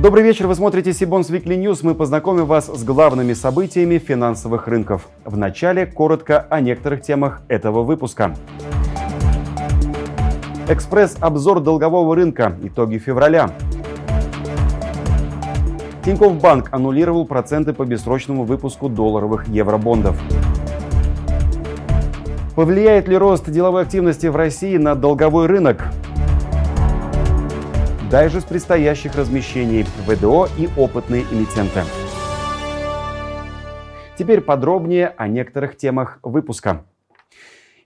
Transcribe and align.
Добрый 0.00 0.24
вечер, 0.24 0.46
вы 0.46 0.54
смотрите 0.54 0.94
Сибонс 0.94 1.28
Weekly 1.28 1.60
News. 1.60 1.80
Мы 1.82 1.94
познакомим 1.94 2.46
вас 2.46 2.68
с 2.68 2.84
главными 2.84 3.34
событиями 3.34 3.98
финансовых 3.98 4.66
рынков. 4.66 5.06
Вначале 5.26 5.84
коротко 5.84 6.46
о 6.48 6.62
некоторых 6.62 7.02
темах 7.02 7.42
этого 7.48 7.82
выпуска. 7.82 8.34
Экспресс-обзор 10.70 11.60
долгового 11.60 12.16
рынка. 12.16 12.56
Итоги 12.62 12.96
февраля. 12.96 13.50
Тинькофф 16.02 16.40
Банк 16.40 16.70
аннулировал 16.72 17.26
проценты 17.26 17.74
по 17.74 17.84
бессрочному 17.84 18.44
выпуску 18.44 18.88
долларовых 18.88 19.48
евробондов. 19.48 20.18
Повлияет 22.56 23.06
ли 23.06 23.18
рост 23.18 23.50
деловой 23.50 23.82
активности 23.82 24.28
в 24.28 24.36
России 24.36 24.78
на 24.78 24.94
долговой 24.94 25.44
рынок? 25.44 25.84
Дайджест 28.10 28.48
предстоящих 28.48 29.14
размещений 29.14 29.86
ВДО 30.06 30.48
и 30.58 30.68
опытные 30.76 31.22
эмитенты. 31.30 31.82
Теперь 34.18 34.40
подробнее 34.40 35.14
о 35.16 35.28
некоторых 35.28 35.76
темах 35.76 36.18
выпуска. 36.22 36.84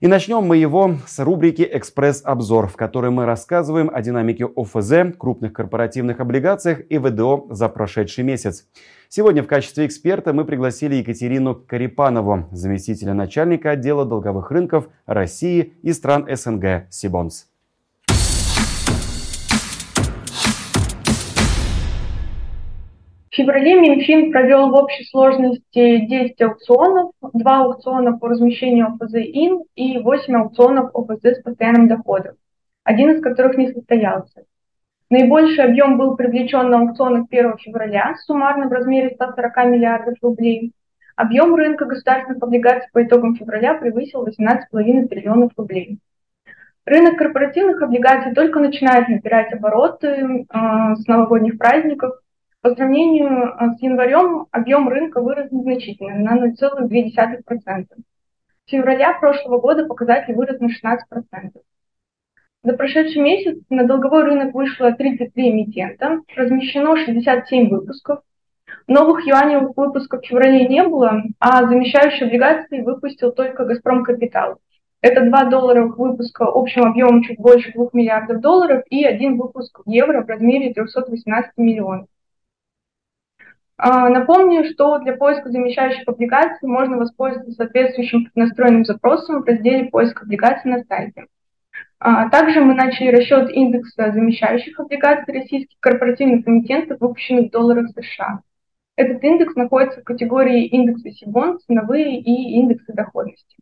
И 0.01 0.07
начнем 0.07 0.43
мы 0.43 0.57
его 0.57 0.95
с 1.07 1.19
рубрики 1.19 1.67
«Экспресс-обзор», 1.71 2.67
в 2.67 2.75
которой 2.75 3.11
мы 3.11 3.25
рассказываем 3.25 3.89
о 3.93 4.01
динамике 4.01 4.45
ОФЗ, 4.45 5.17
крупных 5.17 5.53
корпоративных 5.53 6.19
облигациях 6.19 6.81
и 6.89 6.97
ВДО 6.97 7.47
за 7.49 7.69
прошедший 7.69 8.23
месяц. 8.25 8.67
Сегодня 9.07 9.41
в 9.41 9.47
качестве 9.47 9.85
эксперта 9.85 10.33
мы 10.33 10.43
пригласили 10.43 10.95
Екатерину 10.95 11.55
Карипанову, 11.55 12.49
заместителя 12.51 13.13
начальника 13.13 13.71
отдела 13.71 14.05
долговых 14.05 14.51
рынков 14.51 14.89
России 15.05 15.73
и 15.81 15.93
стран 15.93 16.27
СНГ 16.29 16.87
«Сибонс». 16.89 17.54
Феврале 23.35 23.81
Минфин 23.81 24.31
провел 24.31 24.69
в 24.69 24.75
общей 24.75 25.03
сложности 25.03 26.05
10 26.05 26.41
аукционов, 26.41 27.11
2 27.33 27.63
аукциона 27.65 28.17
по 28.17 28.29
размещению 28.29 28.87
ОФЗ-ИН 28.87 29.63
и 29.75 29.97
8 29.97 30.35
аукционов 30.35 30.95
ОФЗ 30.95 31.39
с 31.39 31.41
постоянным 31.43 31.89
доходом, 31.89 32.35
один 32.85 33.11
из 33.11 33.21
которых 33.21 33.57
не 33.57 33.73
состоялся. 33.73 34.43
Наибольший 35.09 35.65
объем 35.65 35.97
был 35.97 36.15
привлечен 36.15 36.69
на 36.69 36.79
аукционах 36.79 37.25
1 37.29 37.57
февраля, 37.57 38.15
суммарно 38.25 38.69
в 38.69 38.71
размере 38.71 39.09
140 39.09 39.65
миллиардов 39.65 40.15
рублей. 40.21 40.71
Объем 41.17 41.55
рынка 41.55 41.83
государственных 41.83 42.41
облигаций 42.41 42.89
по 42.93 43.03
итогам 43.03 43.35
февраля 43.35 43.73
превысил 43.73 44.25
18,5 44.25 45.07
триллионов 45.07 45.51
рублей. 45.57 45.99
Рынок 46.85 47.17
корпоративных 47.17 47.81
облигаций 47.81 48.33
только 48.33 48.61
начинает 48.61 49.09
набирать 49.09 49.51
обороты 49.51 50.07
э, 50.07 50.95
с 50.95 51.05
новогодних 51.05 51.57
праздников– 51.57 52.13
по 52.65 52.73
сравнению 52.73 53.29
э, 53.29 53.75
с 53.77 53.81
январем 53.83 54.47
объем 54.49 54.89
рынка 54.89 55.21
вырос 55.21 55.51
незначительно, 55.51 56.15
на 56.15 56.47
0,2%. 56.47 57.85
С 58.65 58.71
февраля 58.71 59.13
прошлого 59.19 59.61
года 59.61 59.85
показатель 59.85 60.33
вырос 60.33 60.59
на 60.59 60.69
16%. 60.69 61.51
За 62.63 62.73
прошедший 62.73 63.21
месяц 63.21 63.59
на 63.69 63.85
долговой 63.85 64.23
рынок 64.23 64.55
вышло 64.55 64.91
33 64.91 65.51
эмитента, 65.51 66.21
размещено 66.35 66.97
67 66.97 67.69
выпусков. 67.69 68.21
Новых 68.87 69.27
юаневых 69.27 69.77
выпусков 69.77 70.23
в 70.23 70.25
феврале 70.25 70.67
не 70.67 70.87
было, 70.87 71.21
а 71.39 71.67
замещающие 71.67 72.25
облигации 72.25 72.81
выпустил 72.81 73.31
только 73.31 73.65
«Газпром 73.65 74.03
Капитал». 74.03 74.57
Это 75.01 75.23
два 75.23 75.43
долларовых 75.43 75.99
выпуска 75.99 76.47
общим 76.51 76.85
объемом 76.85 77.21
чуть 77.21 77.37
больше 77.37 77.71
2 77.73 77.89
миллиардов 77.93 78.41
долларов 78.41 78.81
и 78.89 79.05
один 79.05 79.37
выпуск 79.37 79.81
евро 79.85 80.23
в 80.23 80.27
размере 80.27 80.73
318 80.73 81.51
миллионов. 81.57 82.07
А, 83.77 84.09
напомню, 84.09 84.63
что 84.71 84.99
для 84.99 85.13
поиска 85.17 85.49
замещающих 85.49 86.07
облигаций 86.07 86.67
можно 86.67 86.97
воспользоваться 86.97 87.51
соответствующим 87.51 88.29
настроенным 88.33 88.85
запросом 88.85 89.41
в 89.41 89.45
разделе 89.45 89.89
«Поиск 89.89 90.23
облигаций» 90.23 90.71
на 90.71 90.83
сайте. 90.85 91.25
А, 91.99 92.29
также 92.29 92.61
мы 92.61 92.73
начали 92.73 93.09
расчет 93.09 93.49
индекса 93.49 94.13
замещающих 94.13 94.79
облигаций 94.79 95.33
российских 95.33 95.77
корпоративных 95.81 96.47
эмитентов, 96.47 97.01
выпущенных 97.01 97.47
в 97.47 97.51
долларах 97.51 97.89
США. 97.89 98.39
Этот 98.95 99.21
индекс 99.21 99.55
находится 99.55 99.99
в 99.99 100.05
категории 100.05 100.67
индекса 100.67 101.11
Сибон, 101.11 101.59
ценовые 101.59 102.21
и 102.21 102.57
индексы 102.57 102.93
доходности. 102.93 103.57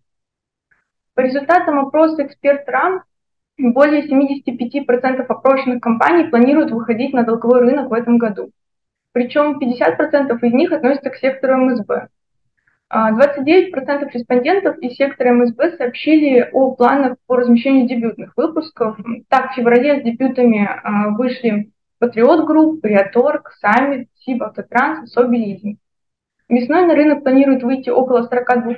По 1.16 1.22
результатам 1.22 1.80
опроса 1.80 2.24
эксперт 2.24 2.70
РАН 2.70 3.02
более 3.58 4.08
75% 4.08 5.26
опрошенных 5.28 5.82
компаний 5.82 6.26
планируют 6.26 6.70
выходить 6.70 7.14
на 7.14 7.24
долговой 7.24 7.62
рынок 7.62 7.90
в 7.90 7.94
этом 7.94 8.20
году– 8.20 8.52
причем 9.14 9.60
50% 9.60 10.38
из 10.42 10.54
них 10.54 10.72
относятся 10.72 11.10
к 11.10 11.16
сектору 11.16 11.58
МСБ. 11.58 12.10
29% 12.92 13.74
а, 13.76 14.10
респондентов 14.14 14.78
из 14.80 14.96
сектора 14.96 15.34
МСБ 15.34 15.78
сообщили 15.78 16.48
о 16.52 16.76
планах 16.76 17.18
по 17.26 17.38
размещению 17.38 17.88
дебютных 17.88 18.34
выпусков. 18.36 18.98
Так, 19.30 19.52
в 19.52 19.56
феврале 19.56 20.02
с 20.02 20.04
дебютами 20.04 20.68
а, 20.68 21.10
вышли 21.10 21.72
Патриот 22.00 22.46
Групп, 22.46 22.84
Реаторг, 22.84 23.52
Саммит, 23.62 24.10
Сиб 24.20 24.44
Автотранс 24.44 25.12
Соби 25.12 25.38
Лизинг. 25.38 25.80
Весной 26.50 26.86
на 26.86 26.94
рынок 26.94 27.24
планируют 27.24 27.64
выйти 27.64 27.90
около 27.90 28.30
42% 28.30 28.76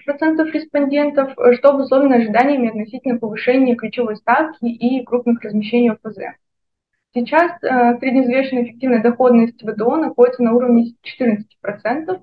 респондентов, 0.52 1.32
что 1.58 1.70
обусловлено 1.72 2.18
ожиданиями 2.18 2.70
относительно 2.70 3.18
повышения 3.18 3.76
ключевой 3.76 4.16
ставки 4.16 4.66
и 4.66 5.04
крупных 5.04 5.42
размещений 5.42 5.92
ОФЗ. 5.92 6.20
Сейчас 7.16 7.54
э, 7.64 7.98
средневзвешенная 8.00 8.64
эффективная 8.66 9.02
доходность 9.02 9.64
ВДО 9.64 9.96
находится 9.96 10.44
на 10.44 10.52
уровне 10.52 10.96
14%. 11.02 12.20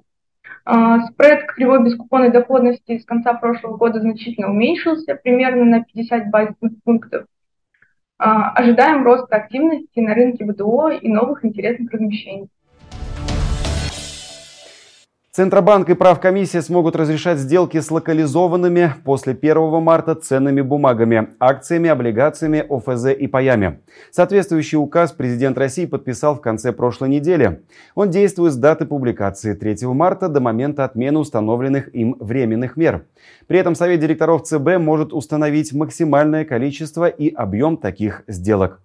Э, 0.67 0.99
спред 1.11 1.47
к 1.47 1.55
кривой 1.55 1.83
бескупонной 1.83 2.31
доходности 2.31 2.99
с 2.99 3.07
конца 3.07 3.33
прошлого 3.33 3.79
года 3.79 4.01
значительно 4.01 4.51
уменьшился, 4.51 5.15
примерно 5.15 5.65
на 5.65 5.83
50 5.83 6.29
базисных 6.29 6.73
пунктов. 6.85 7.23
Э, 7.23 8.25
ожидаем 8.55 9.03
роста 9.03 9.37
активности 9.37 9.99
на 9.99 10.13
рынке 10.13 10.45
ВДО 10.45 10.91
и 10.91 11.09
новых 11.09 11.43
интересных 11.43 11.91
размещений. 11.91 12.49
Центробанк 15.35 15.89
и 15.89 15.95
правкомиссия 15.95 16.61
смогут 16.61 16.95
разрешать 16.95 17.39
сделки 17.39 17.81
с 17.81 17.91
локализованными 17.91 18.93
после 19.03 19.33
1 19.33 19.83
марта 19.83 20.15
ценными 20.15 20.61
бумагами, 20.61 21.29
акциями, 21.41 21.89
облигациями, 21.89 22.63
ОФЗ 22.69 23.19
и 23.19 23.27
паями. 23.29 23.81
Соответствующий 24.11 24.77
указ 24.77 25.13
президент 25.13 25.57
России 25.57 25.87
подписал 25.87 26.35
в 26.35 26.43
конце 26.43 26.71
прошлой 26.75 27.09
недели. 27.09 27.63
Он 27.95 28.11
действует 28.11 28.53
с 28.53 28.57
даты 28.57 28.85
публикации 28.85 29.55
3 29.55 29.87
марта 29.87 30.29
до 30.29 30.41
момента 30.41 30.85
отмены 30.85 31.21
установленных 31.21 31.95
им 31.95 32.15
временных 32.21 32.77
мер. 32.77 33.07
При 33.47 33.59
этом 33.59 33.75
Совет 33.75 34.01
директоров 34.01 34.43
ЦБ 34.43 34.77
может 34.77 35.15
установить 35.15 35.73
максимальное 35.73 36.45
количество 36.45 37.09
и 37.09 37.33
объем 37.33 37.79
таких 37.79 38.23
сделок. 38.29 38.83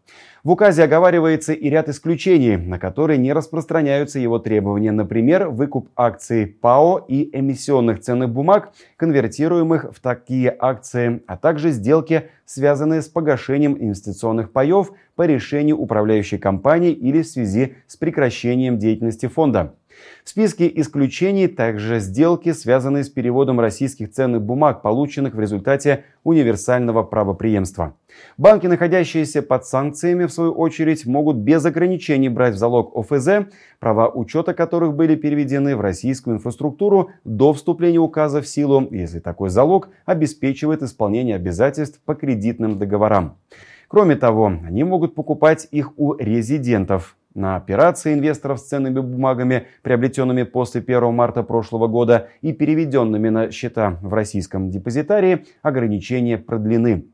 В 0.48 0.52
указе 0.52 0.86
оговаривается 0.86 1.52
и 1.52 1.70
ряд 1.70 1.90
исключений, 1.90 2.56
на 2.56 2.80
которые 2.80 3.18
не 3.18 3.34
распространяются 3.34 4.18
его 4.18 4.40
требования. 4.40 4.94
Например, 4.94 5.50
выкуп 5.50 5.90
акций 5.94 6.48
ПАО 6.48 7.04
и 7.06 7.38
эмиссионных 7.38 8.00
ценных 8.00 8.30
бумаг, 8.30 8.72
конвертируемых 8.96 9.94
в 9.94 10.00
такие 10.00 10.56
акции, 10.58 11.22
а 11.28 11.36
также 11.36 11.72
сделки, 11.72 12.30
связанные 12.46 13.02
с 13.02 13.10
погашением 13.10 13.74
инвестиционных 13.78 14.54
паев 14.54 14.92
по 15.18 15.24
решению 15.24 15.80
управляющей 15.80 16.38
компании 16.38 16.94
или 16.94 17.24
в 17.24 17.28
связи 17.28 17.76
с 17.86 17.98
прекращением 17.98 18.78
деятельности 18.78 19.26
фонда. 19.26 19.74
В 20.24 20.30
списке 20.30 20.72
исключений 20.76 21.48
также 21.48 22.00
сделки, 22.00 22.52
связанные 22.52 23.04
с 23.04 23.10
переводом 23.10 23.60
российских 23.60 24.12
ценных 24.12 24.42
бумаг, 24.42 24.82
полученных 24.82 25.34
в 25.34 25.40
результате 25.40 26.04
универсального 26.24 27.04
правоприемства. 27.04 27.96
Банки, 28.38 28.68
находящиеся 28.68 29.42
под 29.42 29.66
санкциями, 29.66 30.26
в 30.26 30.32
свою 30.32 30.52
очередь, 30.52 31.06
могут 31.06 31.38
без 31.38 31.66
ограничений 31.66 32.30
брать 32.30 32.56
в 32.56 32.58
залог 32.58 32.96
ОФЗ, 32.96 33.48
права 33.80 34.10
учета 34.10 34.54
которых 34.54 34.96
были 34.96 35.16
переведены 35.16 35.76
в 35.76 35.82
российскую 35.82 36.38
инфраструктуру 36.38 37.12
до 37.24 37.54
вступления 37.54 38.00
указа 38.00 38.42
в 38.42 38.48
силу, 38.48 38.88
если 38.92 39.20
такой 39.20 39.50
залог 39.50 39.90
обеспечивает 40.06 40.84
исполнение 40.84 41.36
обязательств 41.36 42.00
по 42.06 42.16
кредитным 42.16 42.78
договорам. 42.78 43.38
Кроме 43.88 44.16
того, 44.16 44.48
они 44.48 44.84
могут 44.84 45.16
покупать 45.16 45.68
их 45.72 45.94
у 45.98 46.14
резидентов, 46.16 47.17
на 47.38 47.56
операции 47.56 48.14
инвесторов 48.14 48.60
с 48.60 48.68
ценными 48.68 49.00
бумагами, 49.00 49.68
приобретенными 49.84 50.44
после 50.44 50.82
1 50.82 51.14
марта 51.14 51.44
прошлого 51.44 51.88
года 51.88 52.28
и 52.42 52.52
переведенными 52.52 53.30
на 53.30 53.52
счета 53.52 54.00
в 54.02 54.14
российском 54.14 54.70
депозитарии, 54.72 55.46
ограничения 55.62 56.38
продлены. 56.38 57.06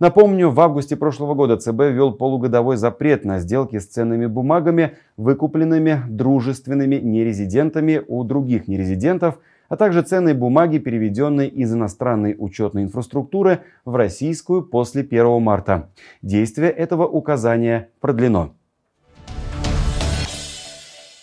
Напомню, 0.00 0.50
в 0.50 0.60
августе 0.60 0.96
прошлого 0.96 1.34
года 1.34 1.56
ЦБ 1.56 1.90
ввел 1.90 2.12
полугодовой 2.12 2.76
запрет 2.76 3.24
на 3.24 3.38
сделки 3.38 3.78
с 3.78 3.86
ценными 3.86 4.26
бумагами, 4.26 4.92
выкупленными 5.16 6.02
дружественными 6.08 6.96
нерезидентами 6.96 8.02
у 8.06 8.22
других 8.24 8.68
нерезидентов, 8.68 9.38
а 9.68 9.76
также 9.76 10.02
ценные 10.02 10.34
бумаги, 10.34 10.78
переведенные 10.78 11.48
из 11.48 11.72
иностранной 11.72 12.36
учетной 12.38 12.84
инфраструктуры 12.84 13.60
в 13.84 13.96
российскую 13.96 14.62
после 14.62 15.02
1 15.02 15.42
марта. 15.42 15.90
Действие 16.22 16.70
этого 16.70 17.06
указания 17.06 17.90
продлено. 18.00 18.54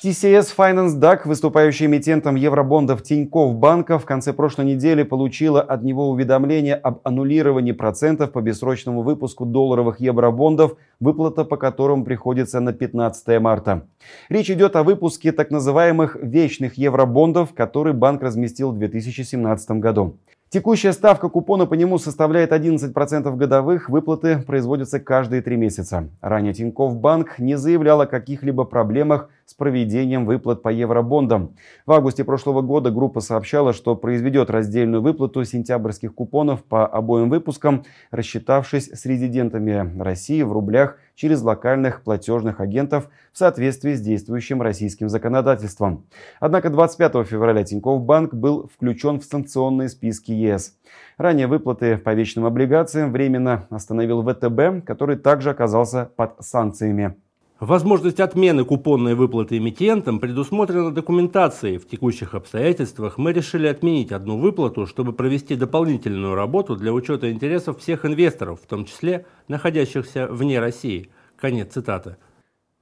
TCS 0.06 0.54
Finance 0.56 1.00
DAC, 1.00 1.22
выступающий 1.26 1.88
эмитентом 1.88 2.36
евробондов 2.36 3.02
Тинькофф 3.02 3.56
Банка, 3.56 3.98
в 3.98 4.06
конце 4.06 4.34
прошлой 4.34 4.66
недели 4.66 5.02
получила 5.02 5.64
от 5.64 5.82
него 5.82 6.12
уведомление 6.12 6.76
об 6.76 7.00
аннулировании 7.04 7.72
процентов 7.72 8.32
по 8.32 8.40
бессрочному 8.40 9.02
выпуску 9.02 9.48
долларовых 9.48 10.00
евробондов, 10.00 10.78
выплата 11.00 11.44
по 11.44 11.58
которым 11.58 12.06
приходится 12.06 12.60
на 12.60 12.72
15 12.72 13.42
марта. 13.42 13.88
Речь 14.30 14.52
идет 14.52 14.76
о 14.76 14.84
выпуске 14.84 15.32
так 15.32 15.50
называемых 15.50 16.18
вечных 16.22 16.76
евробондов, 16.76 17.56
которые 17.56 17.96
банк 17.96 18.22
разместил 18.22 18.74
в 18.74 18.78
2017 18.78 19.72
году. 19.72 20.20
Текущая 20.50 20.94
ставка 20.94 21.28
купона 21.28 21.66
по 21.66 21.74
нему 21.74 21.98
составляет 21.98 22.52
11% 22.54 23.36
годовых, 23.36 23.90
выплаты 23.90 24.38
производятся 24.38 25.00
каждые 25.00 25.42
три 25.42 25.58
месяца. 25.58 26.08
Ранее 26.22 26.54
Тинькофф 26.54 26.96
Банк 26.96 27.40
не 27.40 27.58
заявлял 27.58 28.00
о 28.00 28.06
каких-либо 28.06 28.64
проблемах 28.64 29.30
с 29.46 29.54
проведением 29.54 30.26
выплат 30.26 30.64
по 30.64 30.70
евробондам. 30.70 31.56
В 31.86 31.92
августе 31.92 32.24
прошлого 32.24 32.62
года 32.62 32.90
группа 32.90 33.20
сообщала, 33.20 33.74
что 33.74 33.96
произведет 33.96 34.50
раздельную 34.50 35.02
выплату 35.02 35.44
сентябрьских 35.44 36.16
купонов 36.16 36.64
по 36.64 36.88
обоим 36.88 37.30
выпускам, 37.30 37.84
рассчитавшись 38.10 38.90
с 38.90 39.06
резидентами 39.06 40.02
России 40.02 40.42
в 40.42 40.52
рублях 40.52 40.98
через 41.14 41.42
локальных 41.42 42.04
платежных 42.04 42.60
агентов 42.60 43.10
в 43.32 43.38
соответствии 43.38 43.94
с 43.94 44.02
действующим 44.02 44.62
российским 44.62 45.10
законодательством. 45.10 46.06
Однако 46.40 46.70
25 46.70 47.28
февраля 47.28 47.64
Тинькофф 47.64 48.02
Банк 48.02 48.34
был 48.34 48.68
включен 48.74 49.20
в 49.20 49.26
санкционные 49.26 49.90
списки 49.90 50.32
ЕС. 50.32 50.78
Ранее 51.18 51.48
выплаты 51.48 51.98
по 51.98 52.14
вечным 52.14 52.46
облигациям 52.46 53.12
временно 53.12 53.68
остановил 53.70 54.24
ВТБ, 54.24 54.86
который 54.86 55.18
также 55.18 55.52
оказался 55.52 56.10
под 56.16 56.36
санкциями. 56.40 57.16
Возможность 57.62 58.20
отмены 58.20 58.66
купонной 58.66 59.16
выплаты 59.16 59.58
эмитентам 59.58 60.20
предусмотрена 60.20 60.92
документацией. 60.92 61.78
В 61.78 61.88
текущих 61.88 62.36
обстоятельствах 62.36 63.18
мы 63.18 63.32
решили 63.32 63.66
отменить 63.66 64.12
одну 64.12 64.38
выплату, 64.38 64.86
чтобы 64.86 65.14
провести 65.14 65.56
дополнительную 65.56 66.36
работу 66.36 66.76
для 66.76 66.92
учета 66.92 67.32
интересов 67.32 67.80
всех 67.80 68.06
инвесторов, 68.06 68.60
в 68.62 68.68
том 68.68 68.84
числе 68.84 69.26
находящихся 69.48 70.28
вне 70.28 70.60
России. 70.60 71.10
Конец 71.38 71.72
цитаты. 71.72 72.18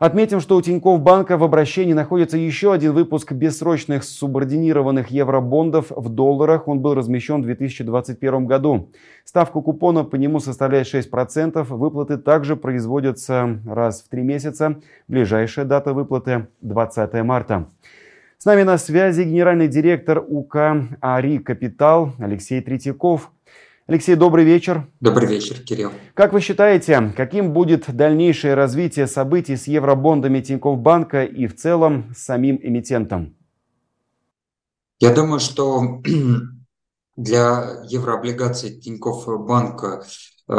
Отметим, 0.04 0.42
что 0.42 0.58
у 0.58 0.62
Тинькофф 0.62 1.00
банка 1.00 1.38
в 1.38 1.46
обращении 1.46 1.94
находится 1.94 2.38
еще 2.38 2.74
один 2.74 2.92
выпуск 2.92 3.32
бессрочных 3.32 4.04
субординированных 4.04 5.12
евробондов 5.12 5.92
в 5.92 6.10
долларах. 6.10 6.68
Он 6.68 6.82
был 6.82 6.94
размещен 6.94 7.42
в 7.42 7.46
2021 7.46 8.46
году. 8.46 8.90
Ставка 9.24 9.62
купона 9.62 10.04
по 10.04 10.18
нему 10.18 10.42
составляет 10.42 10.94
6%. 10.94 11.64
Выплаты 11.64 12.18
также 12.18 12.58
производятся 12.58 13.62
раз 13.66 14.02
в 14.02 14.10
три 14.10 14.24
месяца. 14.24 14.82
Ближайшая 15.08 15.64
дата 15.64 15.94
выплаты 15.94 16.48
20 16.60 17.14
марта. 17.24 17.70
С 18.38 18.44
нами 18.44 18.64
на 18.64 18.78
связи 18.78 19.22
генеральный 19.22 19.70
директор 19.70 20.22
УК 20.28 20.84
АРИ 21.00 21.38
«Капитал» 21.38 22.12
Алексей 22.20 22.60
Третьяков. 22.60 23.32
Алексей, 23.86 24.16
добрый 24.16 24.46
вечер. 24.46 24.88
Добрый 25.02 25.28
вечер, 25.28 25.60
Кирилл. 25.60 25.92
Как 26.14 26.32
вы 26.32 26.40
считаете, 26.40 27.14
каким 27.18 27.52
будет 27.52 27.94
дальнейшее 27.94 28.54
развитие 28.54 29.08
событий 29.08 29.58
с 29.58 29.68
евробондами 29.68 30.40
Тинькофф 30.40 30.80
Банка 30.80 31.26
и 31.26 31.48
в 31.48 31.56
целом 31.58 32.14
с 32.16 32.24
самим 32.24 32.58
эмитентом? 32.64 33.36
Я 35.02 35.14
думаю, 35.14 35.42
что 35.42 36.02
для 37.18 37.84
еврооблигаций 37.90 38.80
Тинькофф 38.80 39.46
Банка 39.46 40.06
э, 40.48 40.54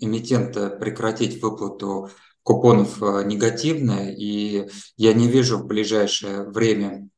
эмитента 0.00 0.70
прекратить 0.70 1.42
выплату 1.42 2.10
купонов 2.44 3.02
э, 3.02 3.24
негативное, 3.24 4.14
и 4.16 4.68
я 4.96 5.14
не 5.14 5.26
вижу 5.26 5.58
в 5.58 5.66
ближайшее 5.66 6.44
время 6.44 7.08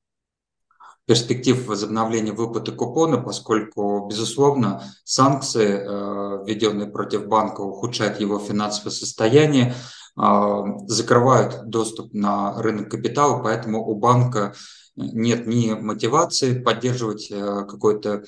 перспектив 1.08 1.66
возобновления 1.66 2.32
выплаты 2.32 2.70
купона, 2.70 3.16
поскольку, 3.16 4.06
безусловно, 4.10 4.84
санкции, 5.04 5.80
э, 5.80 6.44
введенные 6.44 6.86
против 6.86 7.26
банка, 7.26 7.62
ухудшают 7.62 8.20
его 8.20 8.38
финансовое 8.38 8.92
состояние, 8.92 9.74
э, 10.20 10.62
закрывают 10.86 11.64
доступ 11.64 12.12
на 12.12 12.60
рынок 12.60 12.90
капитала, 12.90 13.42
поэтому 13.42 13.86
у 13.88 13.94
банка 13.94 14.54
нет 14.96 15.46
ни 15.46 15.72
мотивации 15.72 16.60
поддерживать 16.60 17.28
э, 17.30 17.64
какое-то 17.66 18.24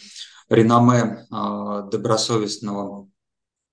реноме 0.49 1.27
добросовестного 1.31 3.09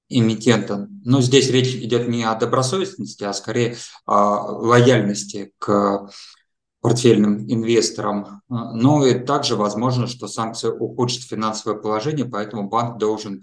эмитента. 0.09 0.88
Но 1.06 1.21
здесь 1.21 1.50
речь 1.50 1.74
идет 1.74 2.07
не 2.07 2.24
о 2.24 2.36
добросовестности, 2.36 3.24
а 3.24 3.33
скорее 3.33 3.77
о 4.06 4.51
лояльности 4.51 5.54
к 5.57 6.09
портфельным 6.81 7.50
инвесторам. 7.51 8.41
Но 8.50 9.06
и 9.06 9.19
также 9.19 9.56
возможно, 9.56 10.07
что 10.07 10.27
санкции 10.27 10.69
ухудшат 10.69 11.24
финансовое 11.24 11.77
положение, 11.77 12.25
поэтому 12.25 12.69
банк 12.69 12.97
должен 12.97 13.41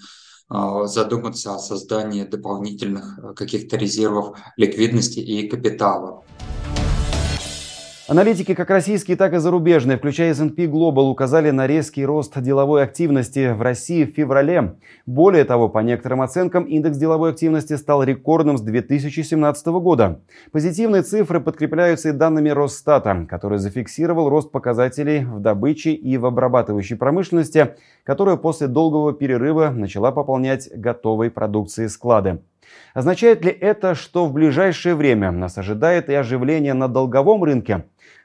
а, 0.49 0.87
задуматься 0.87 1.55
о 1.55 1.59
создании 1.59 2.25
дополнительных 2.25 3.19
а, 3.19 3.35
каких-то 3.35 3.77
резервов 3.77 4.39
ликвидности 4.57 5.19
и 5.19 5.49
капитала. 5.49 6.23
Аналитики 8.07 8.53
как 8.53 8.69
российские, 8.69 9.17
так 9.17 9.33
и 9.33 9.39
зарубежные, 9.39 9.97
включая 9.97 10.33
S&P 10.33 10.65
Global, 10.65 11.09
указали 11.09 11.51
на 11.51 11.67
резкий 11.67 12.05
рост 12.05 12.39
деловой 12.39 12.83
активности 12.83 13.51
в 13.51 13.63
России 13.63 14.05
в 14.05 14.11
феврале. 14.11 14.75
Более 15.07 15.45
того, 15.45 15.71
по 15.71 15.79
некоторым 15.79 16.21
оценкам, 16.21 16.65
индекс 16.65 16.99
деловой 16.99 17.31
активности 17.31 17.75
стал 17.79 18.03
рекордным 18.03 18.59
с 18.59 18.61
2017 18.61 19.67
года. 19.69 20.21
Позитивные 20.53 21.01
цифры 21.01 21.41
подкрепляются 21.41 22.11
и 22.11 22.13
данными 22.13 22.51
Росстата, 22.51 23.27
который 23.27 23.57
зафиксировал 23.57 24.29
рост 24.29 24.53
показателей 24.53 25.25
в 25.25 25.41
добыче 25.41 25.93
и 25.93 26.19
в 26.19 26.27
обрабатывающей 26.27 26.97
промышленности, 26.97 27.77
которая 28.03 28.37
после 28.37 28.67
долгого 28.67 29.15
перерыва 29.15 29.71
начала 29.71 30.13
пополнять 30.13 30.69
готовой 30.75 31.31
продукции 31.31 31.87
склады. 31.87 32.41
Означает 32.93 33.45
ли 33.45 33.51
это, 33.51 33.95
что 33.95 34.27
в 34.27 34.33
ближайшее 34.33 34.95
время 34.95 35.31
нас 35.31 35.59
ожидает 35.59 36.09
и 36.09 36.15
оживление 36.15 36.75
на 36.75 36.89
долговом 36.89 37.45
рынке? 37.45 37.85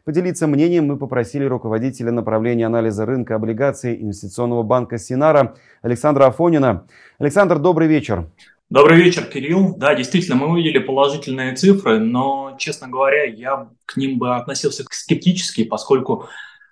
Поделиться 0.10 0.48
мнением 0.48 0.88
мы 0.88 0.98
попросили 0.98 1.44
руководителя 1.44 2.12
направления 2.12 2.66
анализа 2.66 3.06
рынка 3.06 3.36
облигаций 3.36 3.96
инвестиционного 4.02 4.64
банка 4.64 4.98
Синара 4.98 5.56
Александра 5.84 6.26
Афонина. 6.26 6.88
Александр, 7.20 7.60
добрый 7.60 7.88
вечер. 7.88 8.28
Добрый 8.72 8.98
вечер, 8.98 9.26
Кирилл. 9.26 9.76
Да, 9.78 9.94
действительно, 9.94 10.36
мы 10.36 10.48
увидели 10.48 10.80
положительные 10.80 11.54
цифры, 11.54 12.00
но, 12.00 12.56
честно 12.58 12.88
говоря, 12.88 13.26
я 13.26 13.68
к 13.86 13.98
ним 13.98 14.18
бы 14.18 14.36
относился 14.36 14.84
скептически, 14.90 15.64
поскольку 15.64 16.26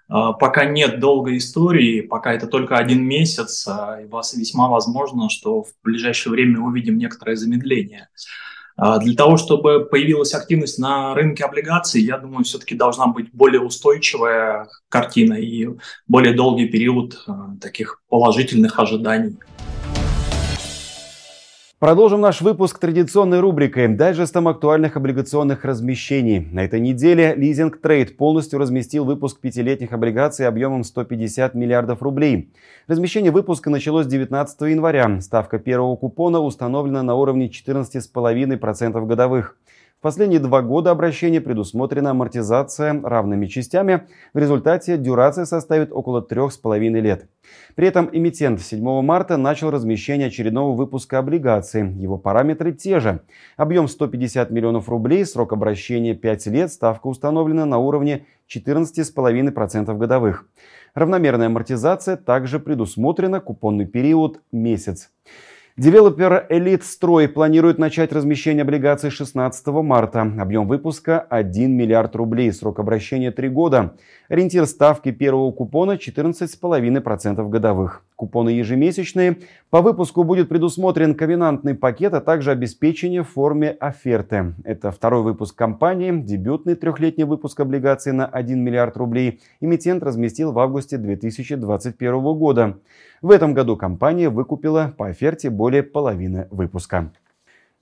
э, 0.10 0.14
пока 0.40 0.66
нет 0.66 1.00
долгой 1.00 1.38
истории, 1.38 2.02
пока 2.02 2.34
это 2.34 2.48
только 2.48 2.78
один 2.78 3.04
месяц, 3.06 3.68
э, 3.68 4.08
весьма 4.36 4.68
возможно, 4.68 5.30
что 5.30 5.62
в 5.62 5.68
ближайшее 5.84 6.34
время 6.34 6.60
увидим 6.60 6.98
некоторое 6.98 7.36
замедление. 7.36 8.10
А, 8.78 9.00
для 9.00 9.16
того, 9.16 9.38
чтобы 9.38 9.86
появилась 9.86 10.36
активность 10.36 10.78
на 10.78 11.16
рынке 11.16 11.44
облигаций, 11.44 12.02
я 12.02 12.20
думаю, 12.20 12.44
все-таки 12.46 12.76
должна 12.76 13.08
быть 13.08 13.34
более 13.34 13.62
устойчивая 13.62 14.70
картина 14.88 15.34
и 15.34 15.68
более 16.08 16.34
долгий 16.34 16.68
период 16.68 17.24
а, 17.28 17.56
таких 17.60 18.02
положительных 18.08 18.80
ожиданий. 18.80 19.38
Продолжим 21.80 22.22
наш 22.22 22.42
выпуск 22.42 22.80
традиционной 22.80 23.40
рубрикой 23.40 23.88
дайджестом 23.88 24.48
актуальных 24.48 24.98
облигационных 24.98 25.64
размещений. 25.64 26.40
На 26.40 26.66
этой 26.66 26.80
неделе 26.80 27.36
Leasing 27.38 27.72
Trade 27.80 28.16
полностью 28.16 28.58
разместил 28.58 29.06
выпуск 29.06 29.40
пятилетних 29.40 29.94
облигаций 29.94 30.48
объемом 30.48 30.84
150 30.84 31.54
миллиардов 31.54 32.02
рублей. 32.02 32.52
Размещение 32.88 33.32
выпуска 33.32 33.70
началось 33.70 34.08
19 34.08 34.60
января. 34.62 35.22
Ставка 35.22 35.60
первого 35.60 35.96
купона 35.96 36.40
установлена 36.40 37.04
на 37.04 37.14
уровне 37.14 37.48
14,5% 37.48 39.06
годовых. 39.06 39.56
В 40.00 40.04
последние 40.04 40.40
два 40.40 40.62
года 40.62 40.92
обращения 40.92 41.42
предусмотрена 41.42 42.12
амортизация 42.12 43.02
равными 43.02 43.48
частями. 43.48 44.04
В 44.32 44.38
результате 44.38 44.96
дюрация 44.96 45.46
составит 45.46 45.92
около 45.92 46.22
трех 46.22 46.54
с 46.54 46.58
половиной 46.58 47.02
лет. 47.02 47.28
При 47.74 47.88
этом 47.88 48.08
эмитент 48.12 48.62
7 48.62 49.02
марта 49.02 49.38
начал 49.38 49.72
размещение 49.72 50.28
очередного 50.28 50.76
выпуска 50.76 51.18
облигаций. 51.18 51.92
Его 51.94 52.20
параметры 52.20 52.74
те 52.74 53.00
же. 53.00 53.22
Объем 53.56 53.88
150 53.88 54.52
миллионов 54.52 54.88
рублей, 54.88 55.26
срок 55.26 55.52
обращения 55.54 56.14
5 56.14 56.46
лет, 56.48 56.72
ставка 56.72 57.08
установлена 57.08 57.66
на 57.66 57.80
уровне 57.80 58.28
14,5% 58.56 59.98
годовых. 59.98 60.46
Равномерная 60.94 61.48
амортизация 61.48 62.18
также 62.18 62.60
предусмотрена, 62.60 63.40
купонный 63.40 63.88
период– 63.88 64.42
месяц. 64.52 65.10
Девелопер 65.78 66.48
Элит 66.50 66.82
Строй 66.82 67.28
планирует 67.28 67.78
начать 67.78 68.12
размещение 68.12 68.64
облигаций 68.64 69.12
16 69.12 69.68
марта. 69.68 70.22
Объем 70.22 70.68
выпуска 70.68 71.20
1 71.20 71.72
миллиард 71.72 72.16
рублей, 72.16 72.52
срок 72.52 72.80
обращения 72.80 73.30
3 73.30 73.48
года. 73.50 73.94
Ориентир 74.28 74.66
ставки 74.66 75.12
первого 75.12 75.52
купона 75.52 75.92
14,5% 75.92 77.48
годовых. 77.48 78.04
Купоны 78.18 78.50
ежемесячные. 78.50 79.38
По 79.70 79.84
выпуску 79.84 80.24
будет 80.24 80.50
предусмотрен 80.50 81.14
ковенантный 81.14 81.76
пакет, 81.76 82.16
а 82.16 82.20
также 82.20 82.50
обеспечение 82.50 83.22
в 83.22 83.30
форме 83.30 83.70
оферты. 83.70 84.56
Это 84.64 84.92
второй 84.92 85.22
выпуск 85.22 85.56
компании, 85.56 86.12
дебютный 86.12 86.74
трехлетний 86.74 87.26
выпуск 87.26 87.60
облигаций 87.60 88.14
на 88.14 88.26
1 88.26 88.60
миллиард 88.60 88.98
рублей. 88.98 89.40
Эмитент 89.62 90.02
разместил 90.02 90.52
в 90.52 90.58
августе 90.58 90.98
2021 90.98 92.20
года. 92.40 92.80
В 93.22 93.30
этом 93.30 93.54
году 93.54 93.78
компания 93.78 94.30
выкупила 94.30 94.96
по 94.98 95.10
оферте 95.10 95.52
более 95.52 95.84
половины 95.84 96.48
выпуска. 96.50 97.12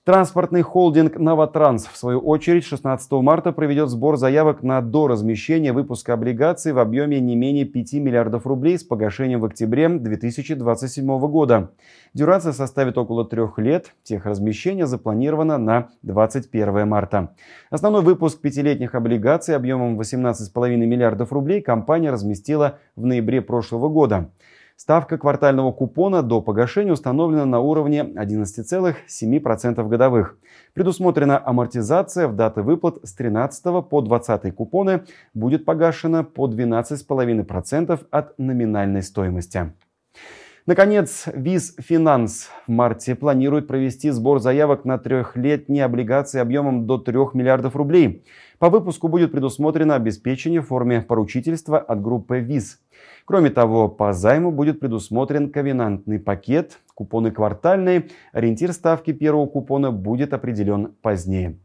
Транспортный 0.06 0.62
холдинг 0.62 1.16
«Новотранс» 1.16 1.86
в 1.86 1.96
свою 1.96 2.20
очередь 2.20 2.64
16 2.64 3.10
марта 3.10 3.50
проведет 3.50 3.88
сбор 3.88 4.16
заявок 4.16 4.62
на 4.62 4.80
доразмещение 4.80 5.72
выпуска 5.72 6.12
облигаций 6.12 6.72
в 6.72 6.78
объеме 6.78 7.18
не 7.18 7.34
менее 7.34 7.64
5 7.64 7.94
миллиардов 7.94 8.46
рублей 8.46 8.78
с 8.78 8.84
погашением 8.84 9.40
в 9.40 9.46
октябре 9.46 9.88
2027 9.88 11.18
года. 11.26 11.72
Дюрация 12.14 12.52
составит 12.52 12.96
около 12.98 13.24
трех 13.24 13.58
лет. 13.58 13.94
Техразмещение 14.04 14.86
запланировано 14.86 15.58
на 15.58 15.88
21 16.02 16.86
марта. 16.86 17.34
Основной 17.70 18.02
выпуск 18.02 18.40
пятилетних 18.40 18.94
облигаций 18.94 19.56
объемом 19.56 20.00
18,5 20.00 20.76
миллиардов 20.76 21.32
рублей 21.32 21.60
компания 21.60 22.12
разместила 22.12 22.78
в 22.94 23.04
ноябре 23.04 23.42
прошлого 23.42 23.88
года. 23.88 24.30
Ставка 24.76 25.16
квартального 25.16 25.72
купона 25.72 26.22
до 26.22 26.42
погашения 26.42 26.92
установлена 26.92 27.46
на 27.46 27.60
уровне 27.60 28.02
11,7% 28.04 29.88
годовых. 29.88 30.36
Предусмотрена 30.74 31.42
амортизация 31.42 32.28
в 32.28 32.36
даты 32.36 32.60
выплат 32.60 32.98
с 33.02 33.14
13 33.14 33.88
по 33.88 34.02
20 34.02 34.54
купоны 34.54 35.04
будет 35.32 35.64
погашена 35.64 36.24
по 36.24 36.46
12,5% 36.46 38.06
от 38.10 38.38
номинальной 38.38 39.02
стоимости. 39.02 39.72
Наконец, 40.66 41.26
ВИЗ 41.32 41.76
Финанс 41.78 42.50
в 42.66 42.72
марте 42.72 43.14
планирует 43.14 43.68
провести 43.68 44.10
сбор 44.10 44.40
заявок 44.40 44.84
на 44.84 44.98
трехлетние 44.98 45.84
облигации 45.84 46.40
объемом 46.40 46.88
до 46.88 46.98
3 46.98 47.14
миллиардов 47.34 47.76
рублей. 47.76 48.24
По 48.58 48.68
выпуску 48.68 49.06
будет 49.06 49.30
предусмотрено 49.30 49.94
обеспечение 49.94 50.60
в 50.60 50.66
форме 50.66 51.02
поручительства 51.02 51.78
от 51.78 52.02
группы 52.02 52.40
ВИЗ. 52.40 52.80
Кроме 53.26 53.50
того, 53.50 53.88
по 53.88 54.12
займу 54.12 54.50
будет 54.50 54.80
предусмотрен 54.80 55.52
ковенантный 55.52 56.18
пакет, 56.18 56.80
купоны 56.94 57.30
квартальные, 57.30 58.08
ориентир 58.32 58.72
ставки 58.72 59.12
первого 59.12 59.46
купона 59.46 59.92
будет 59.92 60.32
определен 60.32 60.96
позднее. 61.00 61.58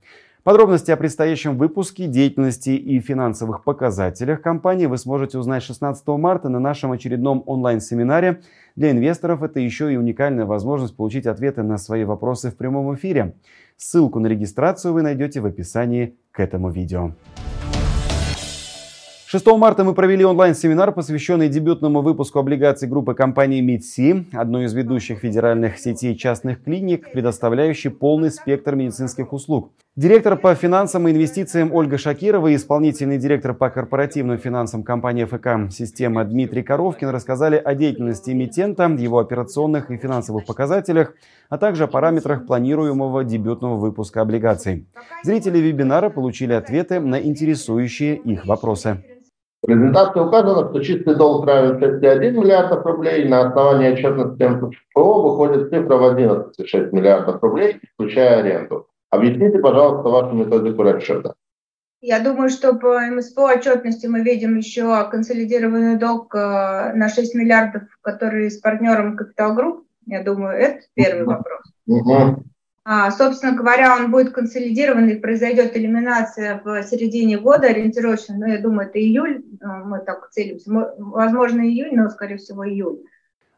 Подробности 0.44 0.90
о 0.90 0.98
предстоящем 0.98 1.56
выпуске, 1.56 2.08
деятельности 2.08 2.72
и 2.72 3.00
финансовых 3.00 3.64
показателях 3.64 4.42
компании 4.42 4.88
вы 4.88 4.98
сможете 4.98 5.38
узнать 5.38 5.62
16 5.62 6.08
марта 6.08 6.50
на 6.50 6.60
нашем 6.60 6.92
очередном 6.92 7.44
онлайн-семинаре. 7.46 8.42
Для 8.76 8.90
инвесторов 8.90 9.44
это 9.44 9.60
еще 9.60 9.94
и 9.94 9.98
уникальная 9.98 10.48
возможность 10.48 10.96
получить 10.96 11.28
ответы 11.28 11.62
на 11.62 11.78
свои 11.78 12.06
вопросы 12.06 12.50
в 12.50 12.58
прямом 12.58 12.96
эфире. 12.96 13.36
Ссылку 13.78 14.20
на 14.20 14.26
регистрацию 14.26 14.96
вы 14.96 15.04
найдете 15.04 15.42
в 15.42 15.46
описании 15.46 16.16
к 16.32 16.40
этому 16.40 16.72
видео. 16.72 17.12
6 19.28 19.46
марта 19.46 19.84
мы 19.84 19.94
провели 19.94 20.26
онлайн-семинар, 20.26 20.92
посвященный 20.92 21.50
дебютному 21.50 22.02
выпуску 22.02 22.40
облигаций 22.40 22.90
группы 22.90 23.14
компании 23.14 23.62
МИДСИ, 23.62 24.26
одной 24.34 24.66
из 24.66 24.74
ведущих 24.74 25.20
федеральных 25.20 25.78
сетей 25.78 26.18
частных 26.18 26.64
клиник, 26.64 27.12
предоставляющей 27.12 27.92
полный 27.92 28.32
спектр 28.32 28.76
медицинских 28.76 29.34
услуг. 29.34 29.72
Директор 29.98 30.38
по 30.38 30.56
финансам 30.56 31.06
и 31.10 31.12
инвестициям 31.12 31.74
Ольга 31.74 31.98
Шакирова 31.98 32.48
и 32.48 32.56
исполнительный 32.56 33.18
директор 33.18 33.54
по 33.54 33.70
корпоративным 33.70 34.38
финансам 34.38 34.84
компании 34.84 35.26
ФК 35.26 35.70
«Система» 35.70 36.24
Дмитрий 36.24 36.64
Коровкин 36.64 37.10
рассказали 37.10 37.58
о 37.58 37.76
деятельности 37.76 38.32
эмитента, 38.32 38.86
его 38.86 39.20
операционных 39.20 39.92
и 39.92 39.98
финансовых 39.98 40.46
показателях, 40.46 41.14
а 41.50 41.58
также 41.58 41.84
о 41.84 41.88
параметрах 41.88 42.48
планируемого 42.48 43.26
дебютного 43.26 43.76
выпуска 43.76 44.22
облигаций. 44.22 44.88
Зрители 45.24 45.58
вебинара 45.58 46.10
получили 46.10 46.54
ответы 46.54 47.02
на 47.02 47.22
интересующие 47.22 48.16
их 48.16 48.46
вопросы. 48.46 49.04
В 49.62 49.66
презентации 49.68 50.22
указано, 50.22 50.70
что 50.70 50.80
чистый 50.80 51.16
долг 51.16 51.46
равен 51.46 51.84
6,1 51.84 52.32
миллиардов 52.32 52.86
рублей. 52.86 53.28
На 53.28 53.50
основании 53.50 53.92
отчетности 53.92 54.42
МФПО 54.42 55.22
выходит 55.22 55.70
цифра 55.70 55.98
в 55.98 56.18
11,6 56.18 56.92
миллиардов 56.94 57.44
рублей, 57.44 57.82
включая 57.94 58.40
аренду. 58.40 58.88
Объясните, 59.12 59.60
пожалуйста, 59.60 60.10
вашу 60.10 60.36
методику 60.36 60.84
расчета. 60.84 61.36
Я 62.00 62.20
думаю, 62.20 62.50
что 62.50 62.74
по 62.74 63.00
МСПО 63.00 63.52
отчетности 63.54 64.08
мы 64.08 64.22
видим 64.22 64.58
еще 64.58 65.08
консолидированный 65.10 66.00
долг 66.00 66.34
э, 66.34 66.94
на 66.96 67.10
6 67.10 67.36
миллиардов, 67.36 67.84
который 68.02 68.50
с 68.50 68.58
партнером 68.58 69.20
Capital 69.20 69.56
Group. 69.56 69.84
Я 70.08 70.24
думаю, 70.24 70.58
это 70.58 70.82
первый 70.96 71.26
вопрос. 71.26 71.62
Угу. 71.86 72.44
А, 72.84 73.12
собственно 73.12 73.56
говоря, 73.56 73.96
он 73.96 74.10
будет 74.10 74.34
консолидирован 74.34 75.10
и 75.10 75.20
произойдет 75.20 75.78
элиминация 75.78 76.60
в 76.64 76.82
середине 76.82 77.38
года 77.38 77.68
ориентировочно, 77.68 78.36
но 78.36 78.48
ну, 78.48 78.54
я 78.54 78.60
думаю, 78.60 78.88
это 78.88 79.00
июль, 79.00 79.44
мы 79.62 80.00
так 80.00 80.32
целимся, 80.32 80.72
возможно, 80.98 81.62
июнь, 81.62 81.96
но, 81.96 82.10
скорее 82.10 82.38
всего, 82.38 82.68
июль. 82.68 82.98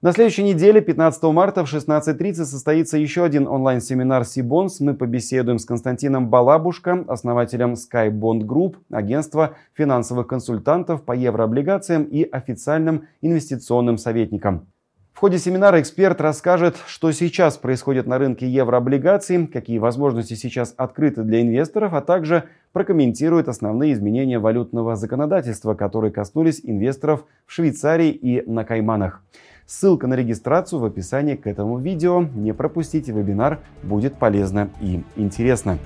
На 0.03 0.11
следующей 0.11 0.43
неделе, 0.43 0.81
15 0.81 1.23
марта 1.31 1.63
в 1.63 1.73
16.30 1.73 2.33
состоится 2.43 2.97
еще 2.97 3.23
один 3.23 3.47
онлайн-семинар 3.47 4.25
Сибонс. 4.25 4.81
Мы 4.81 4.95
побеседуем 4.95 5.59
с 5.59 5.65
Константином 5.65 6.27
Балабушко, 6.27 7.05
основателем 7.07 7.75
SkyBond 7.75 8.41
Group, 8.41 8.75
агентства 8.91 9.55
финансовых 9.73 10.27
консультантов 10.27 11.03
по 11.05 11.13
еврооблигациям 11.13 12.03
и 12.03 12.23
официальным 12.29 13.07
инвестиционным 13.21 13.97
советником. 13.97 14.67
В 15.13 15.19
ходе 15.19 15.37
семинара 15.37 15.79
эксперт 15.79 16.19
расскажет, 16.19 16.75
что 16.85 17.13
сейчас 17.13 17.55
происходит 17.55 18.05
на 18.05 18.17
рынке 18.17 18.45
еврооблигаций, 18.45 19.47
какие 19.47 19.77
возможности 19.77 20.33
сейчас 20.33 20.73
открыты 20.75 21.23
для 21.23 21.39
инвесторов, 21.39 21.93
а 21.93 22.01
также 22.01 22.43
прокомментирует 22.73 23.47
основные 23.47 23.93
изменения 23.93 24.39
валютного 24.39 24.97
законодательства, 24.97 25.75
которые 25.75 26.11
коснулись 26.11 26.59
инвесторов 26.61 27.23
в 27.45 27.53
Швейцарии 27.53 28.09
и 28.09 28.43
на 28.49 28.65
Кайманах. 28.65 29.21
Ссылка 29.65 30.07
на 30.07 30.15
регистрацию 30.15 30.79
в 30.79 30.85
описании 30.85 31.35
к 31.35 31.47
этому 31.47 31.77
видео. 31.79 32.21
Не 32.21 32.53
пропустите 32.53 33.11
вебинар, 33.11 33.59
будет 33.81 34.15
полезно 34.15 34.69
и 34.81 35.03
интересно. 35.15 35.77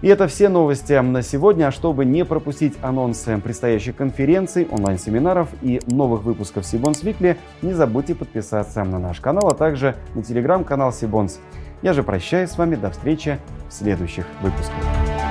И 0.00 0.08
это 0.08 0.26
все 0.26 0.48
новости 0.48 0.94
на 1.00 1.22
сегодня. 1.22 1.68
А 1.68 1.70
чтобы 1.70 2.04
не 2.04 2.24
пропустить 2.24 2.74
анонсы 2.82 3.38
предстоящих 3.38 3.94
конференций, 3.94 4.66
онлайн-семинаров 4.68 5.48
и 5.62 5.80
новых 5.86 6.24
выпусков 6.24 6.66
Сибонс 6.66 7.02
Викли, 7.04 7.36
не 7.62 7.72
забудьте 7.72 8.14
подписаться 8.14 8.82
на 8.82 8.98
наш 8.98 9.20
канал, 9.20 9.48
а 9.48 9.54
также 9.54 9.94
на 10.14 10.22
телеграм-канал 10.22 10.92
Сибонс. 10.92 11.38
Я 11.82 11.92
же 11.92 12.02
прощаюсь 12.02 12.50
с 12.50 12.58
вами. 12.58 12.74
До 12.74 12.90
встречи 12.90 13.38
в 13.68 13.72
следующих 13.72 14.26
выпусках. 14.40 15.21